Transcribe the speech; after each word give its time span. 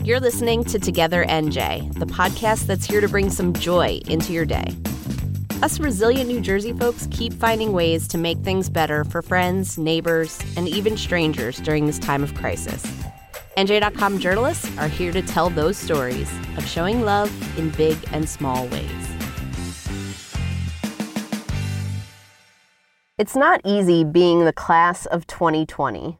You're 0.00 0.18
listening 0.18 0.64
to 0.64 0.80
Together 0.80 1.24
NJ, 1.26 1.96
the 1.96 2.06
podcast 2.06 2.66
that's 2.66 2.84
here 2.84 3.00
to 3.00 3.08
bring 3.08 3.30
some 3.30 3.52
joy 3.52 4.00
into 4.08 4.32
your 4.32 4.44
day. 4.44 4.64
Us 5.62 5.78
resilient 5.78 6.28
New 6.28 6.40
Jersey 6.40 6.72
folks 6.72 7.06
keep 7.12 7.32
finding 7.34 7.72
ways 7.72 8.08
to 8.08 8.18
make 8.18 8.38
things 8.38 8.68
better 8.68 9.04
for 9.04 9.22
friends, 9.22 9.78
neighbors, 9.78 10.40
and 10.56 10.66
even 10.66 10.96
strangers 10.96 11.58
during 11.58 11.86
this 11.86 12.00
time 12.00 12.24
of 12.24 12.34
crisis. 12.34 12.82
NJ.com 13.56 14.18
journalists 14.18 14.76
are 14.78 14.88
here 14.88 15.12
to 15.12 15.22
tell 15.22 15.50
those 15.50 15.76
stories 15.76 16.32
of 16.56 16.66
showing 16.66 17.02
love 17.02 17.30
in 17.56 17.70
big 17.70 17.96
and 18.10 18.28
small 18.28 18.66
ways. 18.68 19.08
It's 23.18 23.36
not 23.36 23.60
easy 23.64 24.02
being 24.02 24.44
the 24.44 24.52
class 24.52 25.06
of 25.06 25.28
2020. 25.28 26.18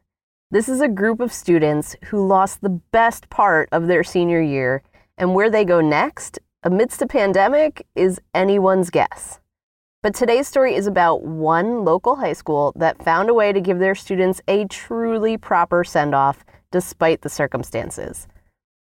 This 0.53 0.69
is 0.69 0.82
a 0.82 0.87
group 0.89 1.21
of 1.21 1.32
students 1.32 1.96
who 2.05 2.27
lost 2.27 2.61
the 2.61 2.69
best 2.69 3.30
part 3.30 3.71
of 3.73 3.87
their 3.87 4.05
senior 4.05 4.43
year, 4.43 4.82
and 5.16 5.34
where 5.34 5.48
they 5.48 5.65
go 5.65 5.80
next, 5.80 6.38
amidst 6.62 7.01
a 7.01 7.06
pandemic, 7.06 7.87
is 7.95 8.20
anyone's 8.34 8.91
guess. 8.91 9.41
But 10.02 10.15
today's 10.15 10.47
story 10.47 10.75
is 10.75 10.87
about 10.87 11.23
one 11.23 11.87
local 11.87 12.16
high 12.16 12.34
school 12.34 12.75
that 12.77 13.02
found 13.02 13.30
a 13.30 13.34
way 13.34 13.55
to 13.55 13.62
give 13.62 13.78
their 13.78 13.95
students 13.95 14.42
a 14.47 14.66
truly 14.66 15.38
proper 15.38 15.84
send 15.84 16.15
off 16.15 16.45
despite 16.70 17.23
the 17.23 17.30
circumstances. 17.30 18.28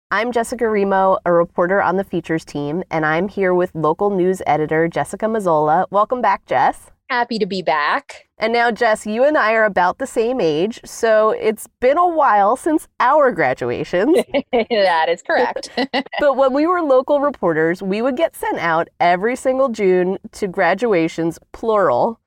I'm 0.09 0.31
Jessica 0.31 0.67
Remo, 0.67 1.20
a 1.23 1.31
reporter 1.31 1.84
on 1.84 1.98
the 1.98 2.04
features 2.04 2.45
team, 2.45 2.81
and 2.90 3.06
I'm 3.06 3.28
here 3.28 3.54
with 3.54 3.76
local 3.76 4.09
news 4.09 4.42
editor 4.48 4.88
Jessica 4.88 5.28
Mazzola. 5.28 5.86
Welcome 5.92 6.20
back, 6.20 6.48
Jess. 6.48 6.90
Happy 7.09 7.40
to 7.40 7.48
be 7.48 7.63
back. 7.63 8.27
And 8.38 8.54
now, 8.54 8.70
Jess, 8.70 9.08
you 9.08 9.23
and 9.23 9.36
I 9.36 9.54
are 9.54 9.66
about 9.66 9.98
the 9.98 10.05
same 10.05 10.40
age, 10.40 10.80
so 10.86 11.31
it's 11.31 11.67
been 11.80 11.98
a 11.98 12.08
while 12.08 12.55
since 12.55 12.88
our 13.00 13.31
graduations. 13.31 14.16
that 14.52 15.09
is 15.09 15.23
correct. 15.23 15.72
but 16.20 16.38
when 16.38 16.53
we 16.53 16.67
were 16.67 16.84
local 16.84 17.20
reporters, 17.20 17.81
we 17.81 18.03
would 18.03 18.16
get 18.16 18.36
sent 18.36 18.59
out 18.59 18.89
every 19.00 19.36
single 19.36 19.69
June 19.69 20.19
to 20.34 20.47
graduations, 20.47 21.39
plural, 21.52 22.19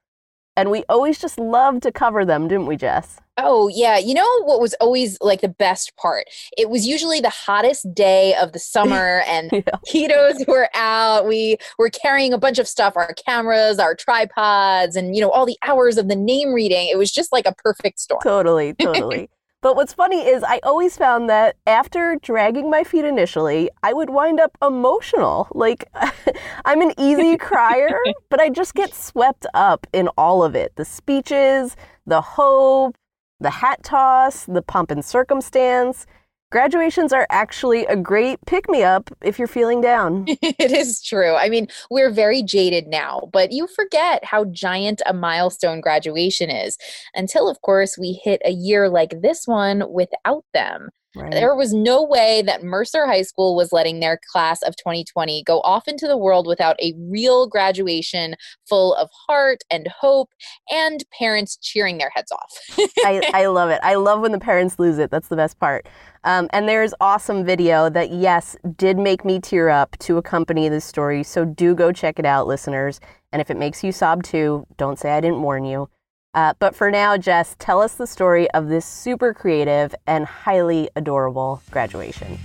and 0.56 0.70
we 0.70 0.84
always 0.88 1.18
just 1.18 1.38
loved 1.38 1.82
to 1.84 1.92
cover 1.92 2.24
them, 2.24 2.48
didn't 2.48 2.66
we, 2.66 2.76
Jess? 2.76 3.18
Oh, 3.38 3.68
yeah. 3.68 3.96
You 3.96 4.12
know 4.12 4.42
what 4.44 4.60
was 4.60 4.74
always 4.74 5.16
like 5.22 5.40
the 5.40 5.48
best 5.48 5.96
part? 5.96 6.26
It 6.58 6.68
was 6.68 6.86
usually 6.86 7.20
the 7.20 7.30
hottest 7.30 7.94
day 7.94 8.34
of 8.34 8.52
the 8.52 8.58
summer 8.58 9.22
and 9.26 9.50
yeah. 9.50 9.62
ketos 9.88 10.46
were 10.46 10.68
out. 10.74 11.26
We 11.26 11.56
were 11.78 11.88
carrying 11.88 12.32
a 12.34 12.38
bunch 12.38 12.58
of 12.58 12.68
stuff, 12.68 12.94
our 12.96 13.14
cameras, 13.26 13.78
our 13.78 13.94
tripods, 13.94 14.96
and, 14.96 15.16
you 15.16 15.22
know, 15.22 15.30
all 15.30 15.46
the 15.46 15.58
hours 15.62 15.96
of 15.96 16.08
the 16.08 16.16
name 16.16 16.52
reading. 16.52 16.88
It 16.88 16.98
was 16.98 17.10
just 17.10 17.32
like 17.32 17.46
a 17.46 17.54
perfect 17.54 18.00
storm. 18.00 18.20
Totally, 18.22 18.74
totally. 18.80 19.30
But 19.62 19.76
what's 19.76 19.92
funny 19.92 20.26
is 20.26 20.42
I 20.42 20.58
always 20.64 20.96
found 20.96 21.30
that 21.30 21.54
after 21.68 22.16
dragging 22.20 22.68
my 22.68 22.82
feet 22.82 23.04
initially, 23.04 23.70
I 23.84 23.92
would 23.92 24.10
wind 24.10 24.40
up 24.40 24.58
emotional. 24.60 25.46
Like 25.52 25.84
I'm 26.64 26.82
an 26.82 26.92
easy 26.98 27.36
crier, 27.38 27.96
but 28.28 28.40
I 28.40 28.50
just 28.50 28.74
get 28.74 28.92
swept 28.92 29.46
up 29.54 29.86
in 29.92 30.08
all 30.18 30.42
of 30.42 30.56
it. 30.56 30.74
The 30.74 30.84
speeches, 30.84 31.76
the 32.06 32.20
hope, 32.20 32.96
the 33.38 33.50
hat 33.50 33.84
toss, 33.84 34.46
the 34.46 34.62
pomp 34.62 34.90
and 34.90 35.04
circumstance. 35.04 36.06
Graduations 36.52 37.14
are 37.14 37.26
actually 37.30 37.86
a 37.86 37.96
great 37.96 38.38
pick 38.44 38.68
me 38.68 38.82
up 38.82 39.10
if 39.22 39.38
you're 39.38 39.48
feeling 39.48 39.80
down. 39.80 40.26
it 40.28 40.70
is 40.70 41.00
true. 41.02 41.34
I 41.34 41.48
mean, 41.48 41.66
we're 41.90 42.10
very 42.10 42.42
jaded 42.42 42.88
now, 42.88 43.30
but 43.32 43.52
you 43.52 43.66
forget 43.66 44.22
how 44.22 44.44
giant 44.44 45.00
a 45.06 45.14
milestone 45.14 45.80
graduation 45.80 46.50
is 46.50 46.76
until, 47.14 47.48
of 47.48 47.62
course, 47.62 47.96
we 47.96 48.20
hit 48.22 48.42
a 48.44 48.50
year 48.50 48.90
like 48.90 49.22
this 49.22 49.46
one 49.46 49.90
without 49.90 50.44
them. 50.52 50.90
Right. 51.14 51.30
There 51.30 51.54
was 51.54 51.74
no 51.74 52.02
way 52.02 52.42
that 52.46 52.62
Mercer 52.62 53.06
High 53.06 53.22
School 53.22 53.54
was 53.54 53.70
letting 53.70 54.00
their 54.00 54.18
class 54.30 54.62
of 54.62 54.76
2020 54.76 55.42
go 55.44 55.60
off 55.60 55.86
into 55.86 56.06
the 56.06 56.16
world 56.16 56.46
without 56.46 56.80
a 56.80 56.94
real 56.98 57.46
graduation 57.46 58.34
full 58.66 58.94
of 58.94 59.10
heart 59.26 59.58
and 59.70 59.88
hope 59.88 60.30
and 60.70 61.04
parents 61.18 61.58
cheering 61.58 61.98
their 61.98 62.10
heads 62.14 62.32
off. 62.32 62.88
I, 63.04 63.20
I 63.34 63.46
love 63.46 63.68
it. 63.68 63.80
I 63.82 63.94
love 63.96 64.20
when 64.20 64.32
the 64.32 64.40
parents 64.40 64.78
lose 64.78 64.98
it. 64.98 65.10
That's 65.10 65.28
the 65.28 65.36
best 65.36 65.58
part. 65.58 65.86
Um, 66.24 66.48
and 66.52 66.66
there's 66.66 66.94
awesome 67.00 67.44
video 67.44 67.90
that, 67.90 68.10
yes, 68.10 68.56
did 68.76 68.96
make 68.96 69.24
me 69.24 69.38
tear 69.38 69.68
up 69.68 69.98
to 69.98 70.16
accompany 70.16 70.68
this 70.68 70.84
story. 70.84 71.22
So 71.24 71.44
do 71.44 71.74
go 71.74 71.92
check 71.92 72.18
it 72.18 72.24
out, 72.24 72.46
listeners. 72.46 73.00
And 73.32 73.42
if 73.42 73.50
it 73.50 73.58
makes 73.58 73.84
you 73.84 73.92
sob 73.92 74.22
too, 74.22 74.66
don't 74.78 74.98
say 74.98 75.12
I 75.12 75.20
didn't 75.20 75.42
warn 75.42 75.64
you. 75.64 75.88
Uh, 76.34 76.54
but 76.58 76.74
for 76.74 76.90
now, 76.90 77.16
Jess, 77.16 77.56
tell 77.58 77.80
us 77.80 77.94
the 77.94 78.06
story 78.06 78.50
of 78.52 78.68
this 78.68 78.86
super 78.86 79.34
creative 79.34 79.94
and 80.06 80.24
highly 80.24 80.88
adorable 80.96 81.62
graduation. 81.70 82.38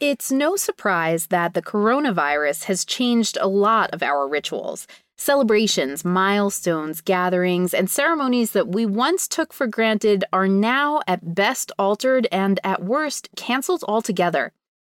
It's 0.00 0.32
no 0.32 0.56
surprise 0.56 1.26
that 1.26 1.52
the 1.52 1.60
coronavirus 1.62 2.64
has 2.64 2.86
changed 2.86 3.36
a 3.38 3.46
lot 3.46 3.90
of 3.92 4.02
our 4.02 4.26
rituals. 4.26 4.86
Celebrations, 5.18 6.06
milestones, 6.06 7.02
gatherings, 7.02 7.74
and 7.74 7.90
ceremonies 7.90 8.52
that 8.52 8.68
we 8.68 8.86
once 8.86 9.28
took 9.28 9.52
for 9.52 9.66
granted 9.66 10.24
are 10.32 10.48
now 10.48 11.02
at 11.06 11.34
best 11.34 11.70
altered 11.78 12.26
and 12.32 12.58
at 12.64 12.82
worst 12.82 13.28
canceled 13.36 13.84
altogether. 13.86 14.52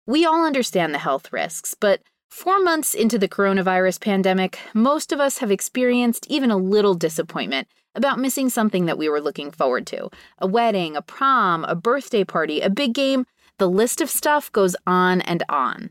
We 0.07 0.25
all 0.25 0.47
understand 0.47 0.95
the 0.95 0.99
health 0.99 1.33
risks, 1.33 1.75
but 1.75 2.01
Four 2.33 2.61
months 2.61 2.95
into 2.95 3.19
the 3.19 3.29
coronavirus 3.29 4.01
pandemic, 4.01 4.59
most 4.73 5.13
of 5.13 5.21
us 5.21 5.39
have 5.39 5.51
experienced 5.51 6.27
even 6.31 6.51
a 6.51 6.57
little 6.57 6.95
disappointment 6.95 7.69
about 7.95 8.19
missing 8.19 8.49
something 8.49 8.87
that 8.87 8.97
we 8.97 9.07
were 9.07 9.21
looking 9.21 9.51
forward 9.51 9.87
to 9.89 10.09
a 10.39 10.47
wedding, 10.47 10.97
a 10.97 11.03
prom, 11.03 11.63
a 11.65 11.75
birthday 11.75 12.25
party, 12.25 12.63
a 12.63 12.71
big 12.71 12.95
game. 12.95 13.27
The 13.59 13.69
list 13.69 14.01
of 14.01 14.09
stuff 14.09 14.51
goes 14.51 14.75
on 14.87 15.21
and 15.21 15.45
on. 15.51 15.91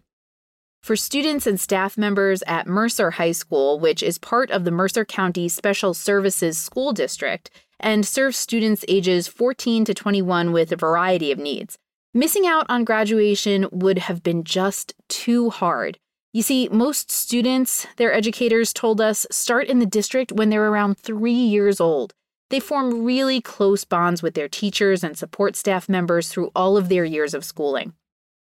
For 0.81 0.95
students 0.95 1.45
and 1.45 1.59
staff 1.59 1.95
members 1.95 2.41
at 2.47 2.65
Mercer 2.65 3.11
High 3.11 3.33
School, 3.33 3.79
which 3.79 4.01
is 4.01 4.17
part 4.17 4.49
of 4.49 4.65
the 4.65 4.71
Mercer 4.71 5.05
County 5.05 5.47
Special 5.47 5.93
Services 5.93 6.57
School 6.57 6.91
District 6.91 7.51
and 7.79 8.03
serves 8.03 8.35
students 8.35 8.83
ages 8.87 9.27
14 9.27 9.85
to 9.85 9.93
21 9.93 10.51
with 10.51 10.71
a 10.71 10.75
variety 10.75 11.31
of 11.31 11.37
needs, 11.37 11.77
missing 12.15 12.47
out 12.47 12.65
on 12.67 12.83
graduation 12.83 13.67
would 13.71 13.99
have 13.99 14.23
been 14.23 14.43
just 14.43 14.95
too 15.07 15.51
hard. 15.51 15.99
You 16.33 16.41
see, 16.41 16.69
most 16.71 17.11
students, 17.11 17.85
their 17.97 18.13
educators 18.13 18.71
told 18.71 19.01
us, 19.01 19.27
start 19.31 19.67
in 19.67 19.79
the 19.79 19.85
district 19.85 20.31
when 20.31 20.49
they're 20.49 20.69
around 20.69 20.97
three 20.97 21.33
years 21.33 21.81
old. 21.81 22.13
They 22.49 22.59
form 22.61 23.03
really 23.03 23.41
close 23.41 23.83
bonds 23.83 24.23
with 24.23 24.33
their 24.33 24.47
teachers 24.47 25.03
and 25.03 25.17
support 25.17 25.57
staff 25.57 25.89
members 25.89 26.29
through 26.29 26.51
all 26.55 26.77
of 26.77 26.87
their 26.87 27.03
years 27.03 27.33
of 27.33 27.43
schooling. 27.43 27.93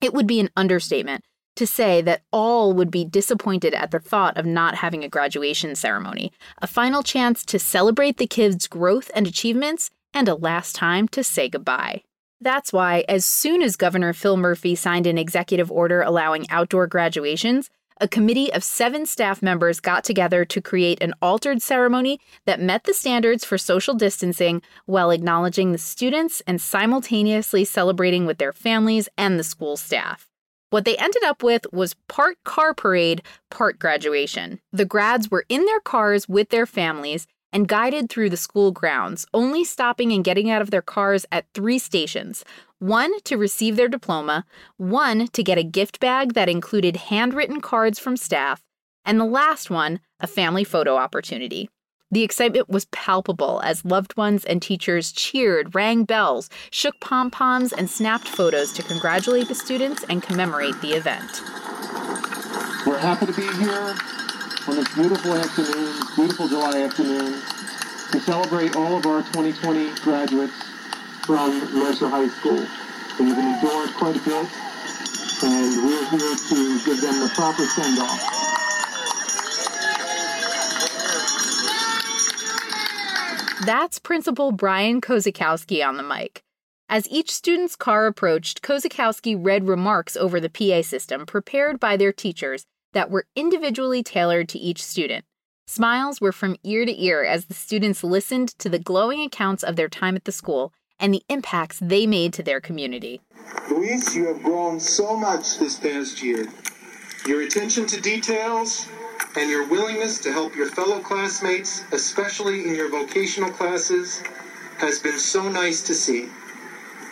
It 0.02 0.14
would 0.14 0.28
be 0.28 0.40
an 0.40 0.50
understatement 0.56 1.24
to 1.56 1.66
say 1.66 2.02
that 2.02 2.22
all 2.32 2.74
would 2.74 2.92
be 2.92 3.06
disappointed 3.06 3.74
at 3.74 3.92
the 3.92 4.00
thought 4.00 4.38
of 4.38 4.46
not 4.46 4.76
having 4.76 5.04
a 5.04 5.10
graduation 5.10 5.76
ceremony, 5.76 6.32
a 6.62 6.68
final 6.68 7.04
chance 7.04 7.46
to 7.46 7.60
celebrate 7.60 8.18
the 8.18 8.28
kids' 8.28 8.68
growth 8.68 9.10
and 9.16 9.28
achievements, 9.28 9.90
and 10.14 10.28
a 10.28 10.36
last 10.36 10.76
time 10.76 11.08
to 11.08 11.24
say 11.24 11.50
goodbye. 11.50 12.04
That's 12.44 12.74
why, 12.74 13.06
as 13.08 13.24
soon 13.24 13.62
as 13.62 13.78
Governor 13.78 14.12
Phil 14.12 14.36
Murphy 14.36 14.76
signed 14.76 15.08
an 15.08 15.18
executive 15.18 15.72
order 15.72 16.02
allowing 16.02 16.46
outdoor 16.50 16.88
graduations, 16.88 17.70
a 18.02 18.08
committee 18.10 18.52
of 18.52 18.66
seven 18.66 19.06
staff 19.06 19.42
members 19.42 19.80
got 19.80 20.04
together 20.04 20.44
to 20.44 20.60
create 20.60 21.02
an 21.02 21.14
altered 21.22 21.62
ceremony 21.62 22.20
that 22.46 22.60
met 22.60 22.84
the 22.84 22.94
standards 22.94 23.46
for 23.46 23.58
social 23.58 23.94
distancing 23.94 24.62
while 24.88 25.10
acknowledging 25.10 25.72
the 25.72 25.78
students 25.78 26.42
and 26.46 26.60
simultaneously 26.60 27.64
celebrating 27.64 28.26
with 28.26 28.40
their 28.40 28.52
families 28.52 29.08
and 29.18 29.40
the 29.40 29.44
school 29.46 29.78
staff. 29.78 30.28
What 30.70 30.84
they 30.84 30.98
ended 30.98 31.24
up 31.24 31.44
with 31.44 31.66
was 31.72 31.96
part 32.10 32.44
car 32.44 32.74
parade, 32.74 33.22
part 33.52 33.80
graduation. 33.80 34.60
The 34.74 34.84
grads 34.84 35.32
were 35.32 35.46
in 35.48 35.64
their 35.64 35.80
cars 35.80 36.28
with 36.28 36.50
their 36.50 36.66
families 36.66 37.26
and 37.54 37.68
guided 37.68 38.10
through 38.10 38.30
the 38.30 38.36
school 38.36 38.72
grounds, 38.72 39.26
only 39.34 39.64
stopping 39.64 40.12
and 40.12 40.24
getting 40.24 40.50
out 40.50 40.62
of 40.62 40.72
their 40.72 40.82
cars 40.82 41.26
at 41.32 41.46
three 41.54 41.80
stations 41.80 42.44
one 42.80 43.22
to 43.22 43.38
receive 43.38 43.78
their 43.78 43.88
diploma, 43.88 44.44
one 44.76 45.28
to 45.28 45.42
get 45.42 45.58
a 45.58 45.64
gift 45.64 46.02
bag 46.02 46.34
that 46.34 46.50
included 46.50 46.98
handwritten 46.98 47.62
cards 47.62 47.98
from 47.98 48.18
staff, 48.18 48.62
and 49.06 49.18
the 49.18 49.26
last 49.26 49.70
one, 49.70 50.02
a 50.20 50.28
family 50.28 50.66
photo 50.66 50.98
opportunity. 50.98 51.70
The 52.12 52.24
excitement 52.24 52.70
was 52.70 52.86
palpable 52.86 53.62
as 53.64 53.86
loved 53.86 54.18
ones 54.18 54.44
and 54.44 54.62
teachers 54.62 55.14
cheered, 55.14 55.74
rang 55.74 56.04
bells, 56.04 56.50
shook 56.72 57.00
pom 57.00 57.32
poms, 57.32 57.72
and 57.72 57.90
snapped 57.90 58.28
photos 58.28 58.74
to 58.74 58.84
congratulate 58.84 59.48
the 59.48 59.56
students 59.56 60.04
and 60.10 60.22
commemorate 60.22 60.80
the 60.82 60.92
event. 60.92 61.42
We're 62.86 63.00
happy 63.00 63.28
to 63.28 63.34
be 63.34 63.48
here 63.64 63.96
on 64.68 64.76
this 64.78 64.94
beautiful 64.96 65.34
afternoon, 65.34 65.94
beautiful 66.16 66.48
July 66.48 66.84
afternoon, 66.84 67.42
to 68.12 68.20
celebrate 68.22 68.76
all 68.78 68.96
of 68.96 69.06
our 69.06 69.22
2020 69.22 69.94
graduates 70.02 70.54
from 71.26 71.60
Mercer 71.74 72.08
High 72.08 72.30
School. 72.30 72.66
They've 73.18 73.38
endured 73.38 73.94
quite 73.96 74.16
a 74.16 74.20
bit, 74.20 74.48
and 75.44 75.84
we're 75.84 76.06
here 76.12 76.36
to 76.36 76.86
give 76.86 77.02
them 77.02 77.20
the 77.20 77.32
proper 77.36 77.66
send-off. 77.66 78.20
That's 83.66 84.00
Principal 84.00 84.52
Brian 84.54 85.02
Kozakowski 85.02 85.86
on 85.86 85.98
the 85.98 86.04
mic. 86.04 86.42
As 86.88 87.10
each 87.10 87.32
student's 87.32 87.76
car 87.76 88.06
approached, 88.06 88.62
Kozakowski 88.62 89.36
read 89.38 89.68
remarks 89.68 90.16
over 90.16 90.40
the 90.40 90.50
PA 90.50 90.82
system 90.84 91.26
prepared 91.26 91.80
by 91.80 91.98
their 91.98 92.14
teachers 92.14 92.66
that 92.94 93.12
were 93.12 93.26
individually 93.36 94.02
tailored 94.02 94.50
to 94.50 94.60
each 94.60 94.84
student. 94.84 95.26
Smiles 95.68 96.20
were 96.20 96.32
from 96.32 96.58
ear 96.64 96.86
to 96.86 97.04
ear 97.04 97.24
as 97.24 97.46
the 97.46 97.54
students 97.54 98.04
listened 98.04 98.50
to 98.60 98.70
the 98.70 98.80
glowing 98.80 99.22
accounts 99.22 99.64
of 99.64 99.76
their 99.76 99.90
time 99.90 100.16
at 100.16 100.26
the 100.26 100.32
school 100.32 100.74
and 101.00 101.14
the 101.14 101.24
impacts 101.30 101.80
they 101.82 102.06
made 102.06 102.34
to 102.34 102.44
their 102.44 102.62
community. 102.62 103.22
Luis, 103.70 104.16
you 104.16 104.28
have 104.28 104.44
grown 104.44 104.80
so 104.80 105.16
much 105.16 105.58
this 105.58 105.80
past 105.80 106.22
year. 106.22 106.48
Your 107.26 107.42
attention 107.42 107.86
to 107.88 108.02
details 108.02 108.88
and 109.36 109.50
your 109.50 109.68
willingness 109.68 110.20
to 110.20 110.32
help 110.32 110.56
your 110.56 110.70
fellow 110.70 111.00
classmates, 111.00 111.84
especially 111.92 112.68
in 112.68 112.76
your 112.76 112.90
vocational 112.90 113.50
classes, 113.50 114.22
has 114.78 115.00
been 115.00 115.18
so 115.18 115.50
nice 115.50 115.82
to 115.84 115.94
see. 115.94 116.28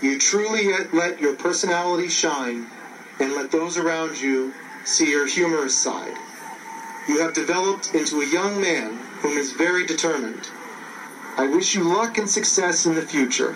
You 0.01 0.19
truly 0.19 0.72
let 0.94 1.19
your 1.22 1.36
personality 1.36 2.10
shine 2.10 2.68
and 3.19 3.33
let 3.33 3.51
those 3.51 3.78
around 3.78 4.19
you 4.19 4.54
see 4.86 5.10
your 5.10 5.28
humorous 5.28 5.78
side. 5.78 6.16
You 7.07 7.19
have 7.22 7.33
developed 7.33 7.94
into 7.94 8.22
a 8.22 8.25
young 8.25 8.62
man 8.62 8.98
whom 9.22 9.38
is 9.38 9.51
very 9.51 9.86
determined. 9.86 10.50
I 11.38 11.48
wish 11.48 11.75
you 11.75 11.83
luck 11.83 12.18
and 12.18 12.30
success 12.30 12.86
in 12.86 12.95
the 12.95 13.01
future. 13.01 13.56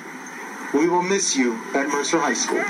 We 0.74 0.90
will 0.90 1.04
miss 1.04 1.36
you 1.36 1.60
at 1.74 1.88
Mercer 1.88 2.20
High 2.20 2.34
School. 2.34 2.64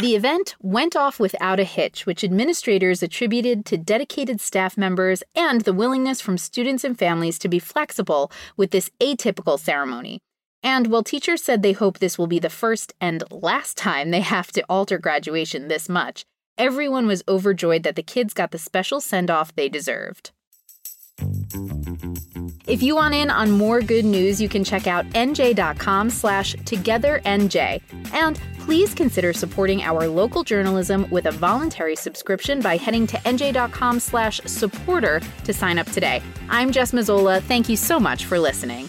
The 0.00 0.16
event 0.16 0.54
went 0.60 0.96
off 0.96 1.18
without 1.18 1.60
a 1.60 1.64
hitch, 1.64 2.04
which 2.04 2.24
administrators 2.24 3.02
attributed 3.02 3.64
to 3.66 3.78
dedicated 3.78 4.40
staff 4.40 4.76
members 4.76 5.22
and 5.34 5.62
the 5.62 5.72
willingness 5.72 6.20
from 6.20 6.36
students 6.36 6.84
and 6.84 6.98
families 6.98 7.38
to 7.38 7.48
be 7.48 7.58
flexible 7.58 8.30
with 8.56 8.70
this 8.70 8.90
atypical 9.00 9.58
ceremony. 9.58 10.20
And 10.64 10.86
while 10.86 11.02
teachers 11.02 11.42
said 11.44 11.62
they 11.62 11.72
hope 11.72 11.98
this 11.98 12.18
will 12.18 12.26
be 12.26 12.38
the 12.38 12.48
first 12.48 12.94
and 12.98 13.22
last 13.30 13.76
time 13.76 14.10
they 14.10 14.22
have 14.22 14.50
to 14.52 14.64
alter 14.66 14.96
graduation 14.96 15.68
this 15.68 15.90
much, 15.90 16.24
everyone 16.56 17.06
was 17.06 17.22
overjoyed 17.28 17.82
that 17.82 17.96
the 17.96 18.02
kids 18.02 18.32
got 18.32 18.50
the 18.50 18.58
special 18.58 19.02
send 19.02 19.30
off 19.30 19.54
they 19.54 19.68
deserved. 19.68 20.30
If 22.66 22.82
you 22.82 22.96
want 22.96 23.14
in 23.14 23.30
on 23.30 23.50
more 23.50 23.82
good 23.82 24.06
news, 24.06 24.40
you 24.40 24.48
can 24.48 24.64
check 24.64 24.86
out 24.86 25.04
nj.com 25.10 26.08
slash 26.08 26.56
togethernj. 26.56 27.82
And 28.14 28.40
please 28.60 28.94
consider 28.94 29.34
supporting 29.34 29.82
our 29.82 30.08
local 30.08 30.42
journalism 30.42 31.06
with 31.10 31.26
a 31.26 31.30
voluntary 31.30 31.94
subscription 31.94 32.60
by 32.60 32.78
heading 32.78 33.06
to 33.08 33.18
nj.com 33.18 34.00
slash 34.00 34.40
supporter 34.46 35.20
to 35.44 35.52
sign 35.52 35.78
up 35.78 35.90
today. 35.90 36.22
I'm 36.48 36.72
Jess 36.72 36.92
Mazzola. 36.92 37.42
Thank 37.42 37.68
you 37.68 37.76
so 37.76 38.00
much 38.00 38.24
for 38.24 38.38
listening. 38.38 38.88